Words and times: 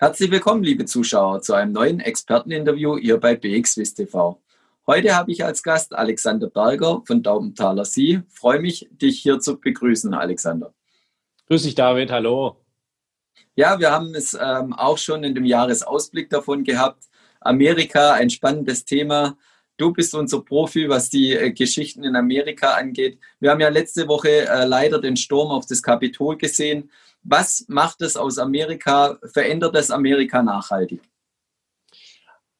Herzlich 0.00 0.30
willkommen, 0.30 0.62
liebe 0.62 0.84
Zuschauer, 0.84 1.42
zu 1.42 1.54
einem 1.54 1.72
neuen 1.72 1.98
Experteninterview 1.98 2.98
hier 2.98 3.18
bei 3.18 3.34
BXWIS 3.34 3.94
TV. 3.94 4.40
Heute 4.86 5.16
habe 5.16 5.32
ich 5.32 5.44
als 5.44 5.60
Gast 5.64 5.92
Alexander 5.92 6.48
Berger 6.48 7.02
von 7.04 7.20
Daubenthaler 7.20 7.84
Sie. 7.84 8.22
Freue 8.28 8.60
mich, 8.60 8.88
dich 8.92 9.18
hier 9.18 9.40
zu 9.40 9.58
begrüßen, 9.58 10.14
Alexander. 10.14 10.72
Grüß 11.48 11.64
dich, 11.64 11.74
David. 11.74 12.12
Hallo. 12.12 12.64
Ja, 13.56 13.80
wir 13.80 13.90
haben 13.90 14.14
es 14.14 14.38
ähm, 14.40 14.72
auch 14.72 14.98
schon 14.98 15.24
in 15.24 15.34
dem 15.34 15.44
Jahresausblick 15.44 16.30
davon 16.30 16.62
gehabt. 16.62 17.02
Amerika, 17.40 18.12
ein 18.12 18.30
spannendes 18.30 18.84
Thema. 18.84 19.36
Du 19.78 19.92
bist 19.92 20.12
unser 20.12 20.42
Profi, 20.42 20.88
was 20.88 21.08
die 21.08 21.32
äh, 21.32 21.52
Geschichten 21.52 22.02
in 22.02 22.16
Amerika 22.16 22.74
angeht. 22.74 23.20
Wir 23.38 23.50
haben 23.50 23.60
ja 23.60 23.68
letzte 23.68 24.08
Woche 24.08 24.48
äh, 24.48 24.64
leider 24.64 25.00
den 25.00 25.16
Sturm 25.16 25.52
auf 25.52 25.66
das 25.66 25.82
Kapitol 25.82 26.36
gesehen. 26.36 26.90
Was 27.22 27.64
macht 27.68 28.02
es 28.02 28.16
aus 28.16 28.38
Amerika? 28.38 29.18
Verändert 29.32 29.76
es 29.76 29.92
Amerika 29.92 30.42
nachhaltig? 30.42 31.00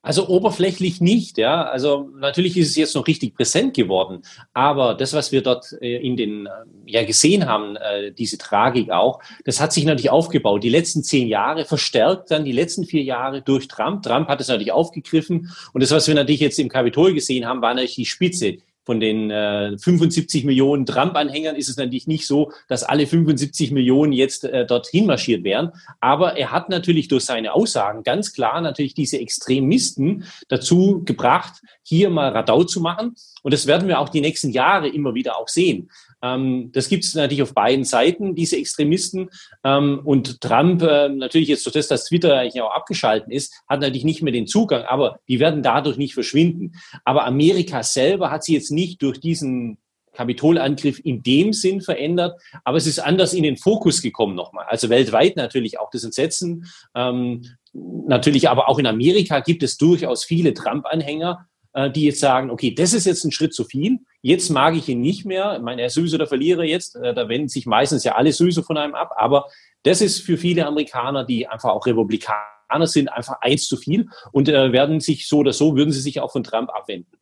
Also 0.09 0.27
oberflächlich 0.27 1.03
nicht, 1.03 1.37
ja. 1.37 1.65
Also 1.65 2.09
natürlich 2.19 2.57
ist 2.57 2.71
es 2.71 2.77
jetzt 2.77 2.95
noch 2.95 3.07
richtig 3.07 3.35
präsent 3.35 3.75
geworden, 3.75 4.23
aber 4.55 4.95
das, 4.95 5.12
was 5.12 5.33
wir 5.33 5.43
dort 5.43 5.77
äh, 5.83 5.98
in 5.98 6.17
den 6.17 6.47
äh, 6.47 6.51
ja 6.87 7.05
gesehen 7.05 7.45
haben, 7.45 7.77
äh, 7.77 8.11
diese 8.12 8.39
Tragik 8.39 8.91
auch, 8.91 9.21
das 9.45 9.61
hat 9.61 9.75
sich 9.75 9.84
natürlich 9.84 10.09
aufgebaut. 10.09 10.65
Die 10.65 10.71
letzten 10.71 11.05
zehn 11.05 11.29
Jahre 11.29 11.67
verstärkt 11.67 12.31
dann 12.31 12.47
die 12.47 12.53
letzten 12.53 12.87
vier 12.87 13.03
Jahre 13.03 13.43
durch 13.43 13.69
Trump. 13.69 14.03
Trump 14.03 14.29
hat 14.29 14.41
es 14.41 14.48
natürlich 14.48 14.73
aufgegriffen 14.73 15.51
und 15.75 15.83
das, 15.83 15.91
was 15.91 16.09
wir 16.09 16.15
natürlich 16.15 16.41
jetzt 16.41 16.59
im 16.59 16.70
Kapitol 16.70 17.12
gesehen 17.12 17.45
haben, 17.45 17.61
war 17.61 17.75
natürlich 17.75 17.97
die 17.97 18.06
Spitze 18.06 18.56
von 18.88 19.01
den 19.01 19.30
äh, 19.30 19.77
75 19.77 20.45
Millionen 20.47 20.87
Trump-Anhängern 20.87 21.56
ist 21.56 21.69
es 21.69 21.77
natürlich 21.77 22.06
nicht 22.06 22.27
so, 22.27 22.52
dass 22.69 22.84
alle 22.84 23.06
75 23.06 23.70
Millionen 23.70 24.14
jetzt 24.14 24.45
äh, 24.45 24.64
dorthin 24.64 25.05
marschiert 25.05 25.45
wären. 25.45 25.72
Aber 26.00 26.39
er 26.39 26.53
hat 26.53 26.70
natürlich 26.70 27.08
durch 27.08 27.27
seine 27.27 27.53
Aussagen 27.53 28.03
ganz 28.03 28.33
klar 28.33 28.62
natürlich 28.62 28.95
diese 28.95 29.19
Extremisten 29.19 30.25
dazu 30.48 31.03
gebracht, 31.05 31.61
hier 31.83 32.08
mal 32.08 32.30
Radau 32.30 32.64
zu 32.64 32.80
machen. 32.80 33.14
Und 33.42 33.53
das 33.53 33.67
werden 33.67 33.89
wir 33.89 33.98
auch 33.98 34.08
die 34.08 34.22
nächsten 34.22 34.53
Jahre 34.53 34.89
immer 34.89 35.12
wieder 35.12 35.36
auch 35.36 35.48
sehen. 35.48 35.91
Ähm, 36.22 36.70
das 36.72 36.88
gibt 36.88 37.05
es 37.05 37.14
natürlich 37.14 37.42
auf 37.42 37.55
beiden 37.55 37.84
Seiten, 37.84 38.34
diese 38.34 38.56
Extremisten. 38.56 39.30
Ähm, 39.64 40.00
und 40.05 40.41
Trump, 40.41 40.83
äh, 40.83 41.08
natürlich 41.08 41.48
jetzt 41.48 41.64
durch 41.66 41.74
das, 41.74 41.88
dass 41.88 42.05
Twitter 42.06 42.36
eigentlich 42.36 42.62
auch 42.62 42.74
abgeschalten 42.74 43.33
ist, 43.33 43.55
hat 43.69 43.80
natürlich 43.80 44.05
nicht 44.05 44.22
mehr 44.22 44.33
den 44.33 44.46
Zugang, 44.46 44.83
aber 44.84 45.20
die 45.28 45.41
werden 45.41 45.62
dadurch 45.62 45.96
nicht 45.96 46.14
verschwinden. 46.14 46.72
Aber 47.05 47.27
Amerika 47.27 47.83
selber 47.83 48.30
hat 48.30 48.44
sie 48.44 48.55
jetzt 48.55 48.70
nicht 48.70 49.02
durch 49.02 49.20
diesen 49.20 49.78
Kapitolangriff 50.19 51.00
in 51.05 51.22
dem 51.22 51.52
Sinn 51.52 51.80
verändert, 51.80 52.41
aber 52.64 52.77
es 52.77 52.89
ist 52.89 52.98
anders 52.98 53.34
in 53.34 53.44
den 53.44 53.56
Fokus 53.56 54.02
gekommen 54.02 54.34
nochmal. 54.34 54.66
Also 54.69 54.89
weltweit 54.89 55.36
natürlich 55.36 55.78
auch 55.78 55.91
das 55.91 56.02
Entsetzen. 56.02 56.66
Ähm, 56.96 57.42
natürlich 57.72 58.48
aber 58.48 58.69
auch 58.69 58.80
in 58.80 58.86
Amerika 58.86 59.39
gibt 59.39 59.62
es 59.62 59.77
durchaus 59.77 60.24
viele 60.24 60.55
Trump-Anhänger, 60.55 61.46
äh, 61.79 61.91
die 61.93 62.07
jetzt 62.07 62.19
sagen, 62.19 62.51
okay, 62.51 62.75
das 62.75 62.93
ist 62.93 63.07
jetzt 63.07 63.25
ein 63.25 63.31
Schritt 63.31 63.55
zu 63.55 63.62
viel, 63.62 64.01
jetzt 64.21 64.51
mag 64.51 64.75
ich 64.75 64.89
ihn 64.89 65.01
nicht 65.01 65.25
mehr, 65.25 65.55
ich 65.57 65.62
meine, 65.62 65.83
er 65.83 65.87
ist 65.87 65.95
sowieso 65.95 66.19
der 66.19 66.27
Verlierer 66.27 66.65
jetzt, 66.65 66.97
äh, 66.97 67.15
da 67.15 67.29
wenden 67.29 67.48
sich 67.48 67.67
meistens 67.67 68.03
ja 68.03 68.17
alle 68.17 68.33
sowieso 68.33 68.62
von 68.62 68.77
einem 68.77 68.97
ab, 68.97 69.12
aber 69.17 69.47
das 69.85 70.01
ist 70.01 70.20
für 70.20 70.37
viele 70.37 70.67
Amerikaner, 70.67 71.25
die 71.25 71.47
einfach 71.47 71.70
auch 71.70 71.87
Republikaner 71.87 72.87
sind, 72.87 73.12
einfach 73.12 73.41
eins 73.43 73.69
zu 73.69 73.77
viel 73.77 74.09
und 74.33 74.48
äh, 74.48 74.73
werden 74.73 74.98
sich 74.98 75.29
so 75.29 75.39
oder 75.39 75.53
so, 75.53 75.77
würden 75.77 75.93
sie 75.93 76.01
sich 76.01 76.20
auch 76.20 76.33
von 76.33 76.43
Trump 76.43 76.69
abwenden. 76.70 77.17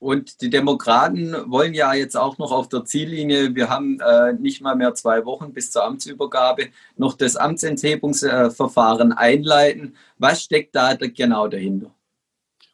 Und 0.00 0.40
die 0.40 0.50
Demokraten 0.50 1.36
wollen 1.48 1.74
ja 1.74 1.94
jetzt 1.94 2.16
auch 2.16 2.38
noch 2.38 2.50
auf 2.50 2.68
der 2.68 2.84
Ziellinie, 2.84 3.54
wir 3.54 3.68
haben 3.68 4.00
äh, 4.00 4.32
nicht 4.32 4.60
mal 4.60 4.74
mehr 4.74 4.94
zwei 4.94 5.24
Wochen 5.24 5.52
bis 5.52 5.70
zur 5.70 5.84
Amtsübergabe, 5.84 6.70
noch 6.96 7.14
das 7.14 7.36
Amtsenthebungsverfahren 7.36 9.12
einleiten. 9.12 9.94
Was 10.18 10.42
steckt 10.42 10.74
da 10.74 10.94
genau 10.94 11.46
dahinter? 11.46 11.94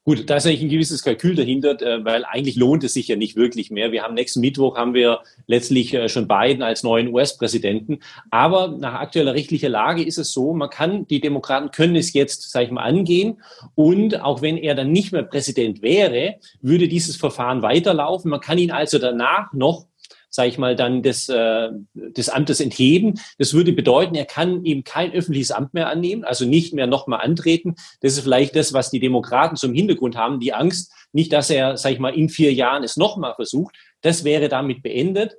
Gut, 0.08 0.30
da 0.30 0.36
ist 0.36 0.46
eigentlich 0.46 0.62
ein 0.62 0.68
gewisses 0.68 1.02
Kalkül 1.02 1.34
dahinter, 1.34 1.82
äh, 1.82 2.04
weil 2.04 2.24
eigentlich 2.24 2.54
lohnt 2.54 2.84
es 2.84 2.94
sich 2.94 3.08
ja 3.08 3.16
nicht 3.16 3.34
wirklich 3.34 3.72
mehr. 3.72 3.90
Wir 3.90 4.04
haben 4.04 4.14
nächsten 4.14 4.38
Mittwoch 4.38 4.76
haben 4.76 4.94
wir 4.94 5.22
letztlich 5.48 5.92
äh, 5.94 6.08
schon 6.08 6.28
Biden 6.28 6.62
als 6.62 6.84
neuen 6.84 7.12
US-Präsidenten. 7.12 7.98
Aber 8.30 8.68
nach 8.68 8.94
aktueller 8.94 9.34
rechtlicher 9.34 9.68
Lage 9.68 10.04
ist 10.04 10.18
es 10.18 10.32
so, 10.32 10.54
man 10.54 10.70
kann, 10.70 11.08
die 11.08 11.20
Demokraten 11.20 11.72
können 11.72 11.96
es 11.96 12.12
jetzt, 12.12 12.52
sage 12.52 12.66
ich 12.66 12.70
mal, 12.70 12.84
angehen. 12.84 13.42
Und 13.74 14.20
auch 14.20 14.42
wenn 14.42 14.58
er 14.58 14.76
dann 14.76 14.92
nicht 14.92 15.10
mehr 15.10 15.24
Präsident 15.24 15.82
wäre, 15.82 16.36
würde 16.62 16.86
dieses 16.86 17.16
Verfahren 17.16 17.62
weiterlaufen. 17.62 18.30
Man 18.30 18.40
kann 18.40 18.58
ihn 18.58 18.70
also 18.70 19.00
danach 19.00 19.52
noch 19.54 19.86
sage 20.28 20.48
ich 20.48 20.58
mal, 20.58 20.76
dann 20.76 21.02
des, 21.02 21.28
äh, 21.28 21.68
des 21.94 22.28
Amtes 22.28 22.60
entheben. 22.60 23.20
Das 23.38 23.54
würde 23.54 23.72
bedeuten, 23.72 24.14
er 24.14 24.26
kann 24.26 24.64
eben 24.64 24.84
kein 24.84 25.12
öffentliches 25.12 25.50
Amt 25.50 25.74
mehr 25.74 25.88
annehmen, 25.88 26.24
also 26.24 26.44
nicht 26.44 26.74
mehr 26.74 26.86
nochmal 26.86 27.20
antreten. 27.20 27.74
Das 28.00 28.12
ist 28.12 28.20
vielleicht 28.20 28.54
das, 28.56 28.72
was 28.72 28.90
die 28.90 29.00
Demokraten 29.00 29.56
zum 29.56 29.72
Hintergrund 29.72 30.16
haben, 30.16 30.40
die 30.40 30.52
Angst, 30.52 30.92
nicht, 31.12 31.32
dass 31.32 31.48
er, 31.50 31.76
sage 31.76 31.94
ich 31.94 32.00
mal, 32.00 32.14
in 32.14 32.28
vier 32.28 32.52
Jahren 32.52 32.82
es 32.82 32.96
nochmal 32.96 33.34
versucht. 33.34 33.74
Das 34.02 34.24
wäre 34.24 34.48
damit 34.48 34.82
beendet. 34.82 35.36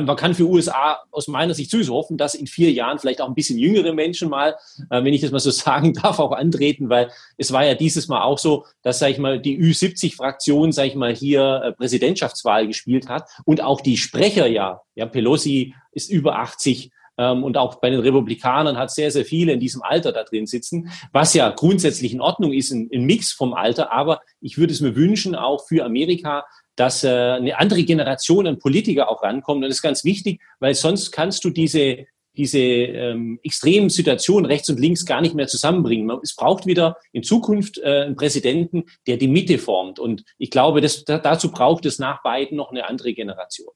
Man 0.00 0.16
kann 0.16 0.34
für 0.34 0.48
USA 0.48 0.98
aus 1.10 1.28
meiner 1.28 1.54
Sicht 1.54 1.70
sowieso 1.70 1.94
hoffen, 1.94 2.16
dass 2.16 2.34
in 2.34 2.46
vier 2.46 2.72
Jahren 2.72 2.98
vielleicht 2.98 3.20
auch 3.20 3.28
ein 3.28 3.34
bisschen 3.34 3.58
jüngere 3.58 3.92
Menschen 3.92 4.28
mal, 4.28 4.56
äh, 4.90 5.04
wenn 5.04 5.14
ich 5.14 5.20
das 5.20 5.30
mal 5.30 5.38
so 5.38 5.50
sagen 5.52 5.92
darf, 5.92 6.18
auch 6.18 6.32
antreten, 6.32 6.88
weil 6.88 7.10
es 7.36 7.52
war 7.52 7.64
ja 7.64 7.74
dieses 7.74 8.08
Mal 8.08 8.22
auch 8.22 8.38
so, 8.38 8.64
dass, 8.82 8.98
sag 8.98 9.10
ich 9.10 9.18
mal, 9.18 9.40
die 9.40 9.58
Ü70-Fraktion, 9.58 10.72
sag 10.72 10.86
ich 10.86 10.94
mal, 10.94 11.14
hier 11.14 11.62
äh, 11.64 11.72
Präsidentschaftswahl 11.72 12.66
gespielt 12.66 13.08
hat 13.08 13.28
und 13.44 13.62
auch 13.62 13.80
die 13.80 13.96
Sprecher 13.96 14.46
ja, 14.46 14.80
ja, 14.94 15.06
Pelosi 15.06 15.74
ist 15.92 16.10
über 16.10 16.38
80, 16.38 16.90
ähm, 17.16 17.44
und 17.44 17.56
auch 17.56 17.76
bei 17.76 17.90
den 17.90 18.00
Republikanern 18.00 18.76
hat 18.76 18.90
sehr, 18.90 19.10
sehr 19.10 19.24
viele 19.24 19.52
in 19.52 19.60
diesem 19.60 19.82
Alter 19.82 20.12
da 20.12 20.24
drin 20.24 20.46
sitzen, 20.46 20.90
was 21.12 21.34
ja 21.34 21.50
grundsätzlich 21.50 22.12
in 22.12 22.20
Ordnung 22.20 22.52
ist, 22.52 22.72
ein, 22.72 22.90
ein 22.92 23.04
Mix 23.04 23.32
vom 23.32 23.54
Alter. 23.54 23.92
Aber 23.92 24.20
ich 24.40 24.58
würde 24.58 24.72
es 24.72 24.80
mir 24.80 24.96
wünschen, 24.96 25.34
auch 25.34 25.66
für 25.66 25.84
Amerika, 25.84 26.44
dass 26.76 27.04
äh, 27.04 27.08
eine 27.08 27.58
andere 27.58 27.84
Generation 27.84 28.46
an 28.46 28.58
Politiker 28.58 29.08
auch 29.08 29.22
rankommt. 29.22 29.62
Und 29.62 29.68
das 29.68 29.78
ist 29.78 29.82
ganz 29.82 30.04
wichtig, 30.04 30.40
weil 30.60 30.74
sonst 30.74 31.12
kannst 31.12 31.44
du 31.44 31.50
diese, 31.50 32.06
diese 32.36 32.58
ähm, 32.58 33.38
extremen 33.42 33.90
Situationen 33.90 34.46
rechts 34.46 34.68
und 34.68 34.80
links 34.80 35.06
gar 35.06 35.20
nicht 35.20 35.34
mehr 35.34 35.46
zusammenbringen. 35.46 36.10
Es 36.22 36.34
braucht 36.34 36.66
wieder 36.66 36.96
in 37.12 37.22
Zukunft 37.22 37.78
äh, 37.78 38.02
einen 38.02 38.16
Präsidenten, 38.16 38.84
der 39.06 39.16
die 39.16 39.28
Mitte 39.28 39.58
formt. 39.58 39.98
Und 39.98 40.24
ich 40.38 40.50
glaube, 40.50 40.80
das, 40.80 41.04
dazu 41.04 41.50
braucht 41.50 41.86
es 41.86 41.98
nach 41.98 42.22
beiden 42.22 42.56
noch 42.56 42.70
eine 42.70 42.88
andere 42.88 43.12
Generation. 43.14 43.72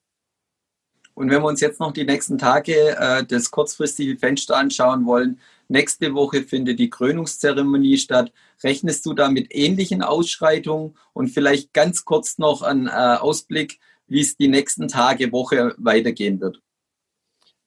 Und 1.18 1.30
wenn 1.30 1.42
wir 1.42 1.48
uns 1.48 1.60
jetzt 1.60 1.80
noch 1.80 1.90
die 1.90 2.04
nächsten 2.04 2.38
Tage 2.38 2.96
äh, 2.96 3.24
das 3.24 3.50
kurzfristige 3.50 4.16
Fenster 4.16 4.56
anschauen 4.56 5.04
wollen, 5.04 5.40
nächste 5.66 6.14
Woche 6.14 6.44
findet 6.44 6.78
die 6.78 6.90
Krönungszeremonie 6.90 7.98
statt. 7.98 8.32
Rechnest 8.62 9.04
du 9.04 9.14
da 9.14 9.28
mit 9.28 9.48
ähnlichen 9.50 10.02
Ausschreitungen 10.02 10.96
und 11.14 11.30
vielleicht 11.30 11.72
ganz 11.72 12.04
kurz 12.04 12.38
noch 12.38 12.62
einen 12.62 12.86
äh, 12.86 12.90
Ausblick, 12.90 13.80
wie 14.06 14.20
es 14.20 14.36
die 14.36 14.46
nächsten 14.46 14.86
Tage, 14.86 15.32
Woche 15.32 15.74
weitergehen 15.76 16.40
wird? 16.40 16.62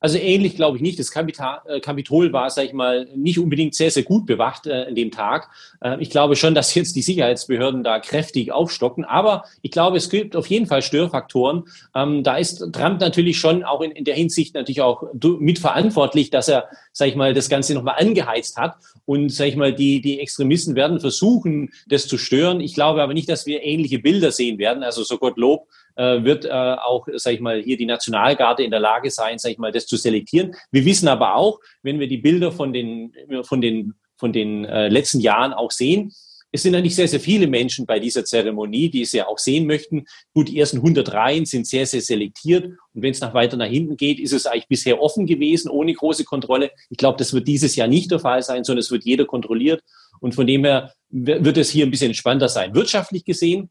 Also 0.01 0.17
ähnlich 0.17 0.55
glaube 0.55 0.77
ich 0.77 0.81
nicht. 0.81 0.97
Das 0.97 1.11
Kapital, 1.11 1.61
äh, 1.67 1.79
Kapitol 1.79 2.33
war, 2.33 2.49
sage 2.49 2.67
ich 2.67 2.73
mal, 2.73 3.07
nicht 3.15 3.37
unbedingt 3.37 3.75
sehr, 3.75 3.91
sehr 3.91 4.01
gut 4.01 4.25
bewacht 4.25 4.65
äh, 4.65 4.87
an 4.87 4.95
dem 4.95 5.11
Tag. 5.11 5.49
Äh, 5.79 6.01
ich 6.01 6.09
glaube 6.09 6.35
schon, 6.35 6.55
dass 6.55 6.73
jetzt 6.73 6.95
die 6.95 7.03
Sicherheitsbehörden 7.03 7.83
da 7.83 7.99
kräftig 7.99 8.51
aufstocken. 8.51 9.05
Aber 9.05 9.43
ich 9.61 9.69
glaube, 9.69 9.97
es 9.97 10.09
gibt 10.09 10.35
auf 10.35 10.47
jeden 10.47 10.65
Fall 10.65 10.81
Störfaktoren. 10.81 11.65
Ähm, 11.93 12.23
da 12.23 12.37
ist 12.37 12.65
Trump 12.73 12.99
natürlich 12.99 13.37
schon 13.37 13.63
auch 13.63 13.81
in, 13.81 13.91
in 13.91 14.03
der 14.03 14.15
Hinsicht 14.15 14.55
natürlich 14.55 14.81
auch 14.81 15.03
mitverantwortlich, 15.13 16.31
dass 16.31 16.47
er, 16.47 16.67
sage 16.93 17.11
ich 17.11 17.15
mal, 17.15 17.35
das 17.35 17.47
Ganze 17.47 17.75
nochmal 17.75 17.95
angeheizt 17.99 18.57
hat. 18.57 18.77
Und, 19.05 19.29
sage 19.29 19.51
ich 19.51 19.55
mal, 19.55 19.73
die, 19.73 20.01
die 20.01 20.19
Extremisten 20.19 20.75
werden 20.75 20.99
versuchen, 20.99 21.69
das 21.87 22.07
zu 22.07 22.17
stören. 22.17 22.59
Ich 22.59 22.73
glaube 22.73 23.03
aber 23.03 23.13
nicht, 23.13 23.29
dass 23.29 23.45
wir 23.45 23.61
ähnliche 23.61 23.99
Bilder 23.99 24.31
sehen 24.31 24.57
werden. 24.57 24.81
Also 24.81 25.03
so 25.03 25.17
Gottlob 25.17 25.67
wird 25.95 26.45
äh, 26.45 26.49
auch, 26.49 27.07
sage 27.15 27.35
ich 27.35 27.41
mal, 27.41 27.61
hier 27.61 27.77
die 27.77 27.85
Nationalgarde 27.85 28.63
in 28.63 28.71
der 28.71 28.79
Lage 28.79 29.11
sein, 29.11 29.39
sage 29.39 29.53
ich 29.53 29.59
mal, 29.59 29.71
das 29.71 29.87
zu 29.87 29.97
selektieren. 29.97 30.55
Wir 30.71 30.85
wissen 30.85 31.07
aber 31.07 31.35
auch, 31.35 31.59
wenn 31.83 31.99
wir 31.99 32.07
die 32.07 32.17
Bilder 32.17 32.51
von 32.51 32.73
den, 32.73 33.13
von 33.43 33.61
den, 33.61 33.93
von 34.17 34.33
den 34.33 34.65
äh, 34.65 34.87
letzten 34.87 35.19
Jahren 35.19 35.53
auch 35.53 35.71
sehen, 35.71 36.13
es 36.53 36.63
sind 36.63 36.75
eigentlich 36.75 36.95
sehr, 36.95 37.07
sehr 37.07 37.21
viele 37.21 37.47
Menschen 37.47 37.85
bei 37.85 37.99
dieser 37.99 38.25
Zeremonie, 38.25 38.89
die 38.89 39.03
es 39.03 39.13
ja 39.13 39.27
auch 39.27 39.37
sehen 39.37 39.65
möchten. 39.65 40.05
Gut, 40.33 40.49
die 40.49 40.59
ersten 40.59 40.77
100 40.77 41.13
Reihen 41.13 41.45
sind 41.45 41.65
sehr, 41.65 41.85
sehr 41.85 42.01
selektiert. 42.01 42.65
Und 42.65 43.01
wenn 43.01 43.11
es 43.11 43.21
nach 43.21 43.33
weiter 43.33 43.55
nach 43.55 43.67
hinten 43.67 43.95
geht, 43.95 44.19
ist 44.19 44.33
es 44.33 44.45
eigentlich 44.45 44.67
bisher 44.67 45.01
offen 45.01 45.25
gewesen, 45.25 45.69
ohne 45.69 45.93
große 45.93 46.25
Kontrolle. 46.25 46.71
Ich 46.89 46.97
glaube, 46.97 47.17
das 47.17 47.33
wird 47.33 47.47
dieses 47.47 47.77
Jahr 47.77 47.87
nicht 47.87 48.11
der 48.11 48.19
Fall 48.19 48.41
sein, 48.41 48.65
sondern 48.65 48.81
es 48.81 48.91
wird 48.91 49.05
jeder 49.05 49.25
kontrolliert. 49.25 49.81
Und 50.19 50.35
von 50.35 50.45
dem 50.45 50.65
her 50.65 50.93
wird 51.09 51.57
es 51.57 51.69
hier 51.69 51.85
ein 51.85 51.91
bisschen 51.91 52.09
entspannter 52.09 52.49
sein. 52.49 52.75
Wirtschaftlich 52.75 53.23
gesehen, 53.23 53.69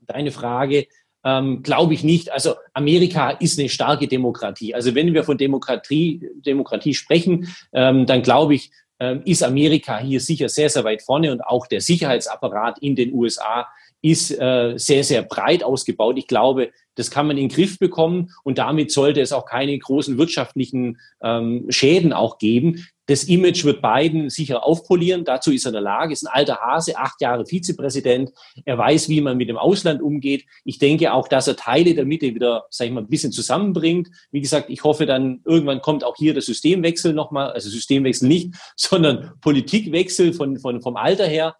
deine 0.00 0.32
Frage, 0.32 0.86
ähm, 1.24 1.62
glaube 1.62 1.94
ich 1.94 2.04
nicht. 2.04 2.32
Also 2.32 2.54
Amerika 2.72 3.30
ist 3.30 3.58
eine 3.58 3.68
starke 3.68 4.08
Demokratie. 4.08 4.74
Also 4.74 4.94
wenn 4.94 5.12
wir 5.14 5.24
von 5.24 5.38
Demokratie, 5.38 6.28
Demokratie 6.44 6.94
sprechen, 6.94 7.48
ähm, 7.72 8.06
dann 8.06 8.22
glaube 8.22 8.54
ich, 8.54 8.70
ähm, 8.98 9.22
ist 9.24 9.42
Amerika 9.42 9.98
hier 9.98 10.20
sicher 10.20 10.48
sehr, 10.48 10.70
sehr 10.70 10.84
weit 10.84 11.02
vorne 11.02 11.30
und 11.30 11.42
auch 11.42 11.66
der 11.66 11.80
Sicherheitsapparat 11.80 12.78
in 12.78 12.96
den 12.96 13.12
USA 13.12 13.66
ist 14.02 14.30
äh, 14.30 14.74
sehr, 14.76 15.04
sehr 15.04 15.22
breit 15.22 15.64
ausgebaut. 15.64 16.16
Ich 16.16 16.26
glaube, 16.26 16.70
das 16.94 17.10
kann 17.10 17.26
man 17.26 17.36
in 17.36 17.48
den 17.48 17.54
Griff 17.54 17.78
bekommen 17.78 18.30
und 18.44 18.58
damit 18.58 18.90
sollte 18.90 19.20
es 19.20 19.32
auch 19.32 19.44
keine 19.44 19.76
großen 19.78 20.16
wirtschaftlichen 20.16 20.98
ähm, 21.22 21.66
Schäden 21.68 22.12
auch 22.12 22.38
geben. 22.38 22.86
Das 23.06 23.24
Image 23.24 23.64
wird 23.64 23.82
Biden 23.82 24.30
sicher 24.30 24.64
aufpolieren. 24.64 25.24
Dazu 25.24 25.52
ist 25.52 25.64
er 25.64 25.68
in 25.68 25.74
der 25.74 25.82
Lage. 25.82 26.12
Ist 26.12 26.26
ein 26.26 26.32
alter 26.32 26.58
Hase, 26.58 26.96
acht 26.98 27.20
Jahre 27.20 27.46
Vizepräsident. 27.46 28.32
Er 28.64 28.76
weiß, 28.76 29.08
wie 29.08 29.20
man 29.20 29.36
mit 29.36 29.48
dem 29.48 29.56
Ausland 29.56 30.02
umgeht. 30.02 30.44
Ich 30.64 30.78
denke 30.78 31.12
auch, 31.12 31.28
dass 31.28 31.46
er 31.46 31.56
Teile 31.56 31.94
der 31.94 32.04
Mitte 32.04 32.34
wieder, 32.34 32.66
sag 32.70 32.86
ich 32.86 32.92
mal, 32.92 33.02
ein 33.02 33.08
bisschen 33.08 33.32
zusammenbringt. 33.32 34.08
Wie 34.32 34.40
gesagt, 34.40 34.70
ich 34.70 34.82
hoffe 34.82 35.06
dann, 35.06 35.40
irgendwann 35.44 35.80
kommt 35.80 36.02
auch 36.02 36.16
hier 36.16 36.34
der 36.34 36.42
Systemwechsel 36.42 37.12
nochmal. 37.12 37.52
Also 37.52 37.70
Systemwechsel 37.70 38.28
nicht, 38.28 38.54
sondern 38.76 39.32
Politikwechsel 39.40 40.32
von, 40.32 40.58
von, 40.58 40.82
vom 40.82 40.96
Alter 40.96 41.26
her. 41.26 41.56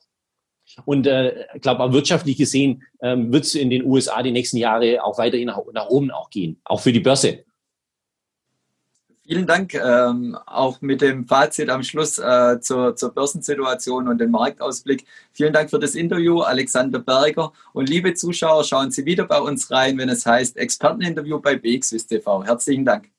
Und 0.85 1.07
äh, 1.07 1.47
ich 1.55 1.63
glaube, 1.63 1.83
auch 1.83 1.93
wirtschaftlich 1.93 2.37
gesehen 2.37 2.83
ähm, 3.01 3.33
wird 3.33 3.45
es 3.45 3.55
in 3.55 3.71
den 3.71 3.85
USA 3.85 4.23
die 4.23 4.33
nächsten 4.33 4.57
Jahre 4.57 5.03
auch 5.05 5.17
weiterhin 5.17 5.47
nach, 5.47 5.61
nach 5.73 5.89
oben 5.89 6.11
auch 6.11 6.29
gehen, 6.29 6.61
auch 6.65 6.81
für 6.81 6.93
die 6.93 7.01
Börse. 7.01 7.46
Vielen 9.27 9.47
Dank. 9.47 9.75
Ähm, 9.75 10.39
auch 10.47 10.81
mit 10.81 11.01
dem 11.01 11.27
Fazit 11.27 11.69
am 11.69 11.83
Schluss 11.83 12.17
äh, 12.19 12.61
zur, 12.61 12.95
zur 12.95 13.13
Börsensituation 13.13 14.07
und 14.07 14.19
dem 14.19 14.31
Marktausblick. 14.31 15.05
Vielen 15.33 15.53
Dank 15.53 15.69
für 15.71 15.81
das 15.81 15.97
Interview, 15.97 16.43
Alexander 16.43 17.01
Berger. 17.01 17.53
Und 17.73 17.89
liebe 17.89 18.15
Zuschauer, 18.15 18.63
schauen 18.63 18.93
Sie 18.93 19.05
wieder 19.05 19.25
bei 19.25 19.41
uns 19.41 19.71
rein, 19.73 19.99
wenn 19.99 20.09
es 20.11 20.25
heißt 20.25 20.57
Experteninterview 20.57 21.41
bei 21.41 21.57
BXWIST 21.57 22.09
TV. 22.09 22.45
Herzlichen 22.45 22.85
Dank. 22.85 23.16